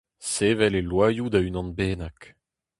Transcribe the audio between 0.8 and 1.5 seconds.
loaioù da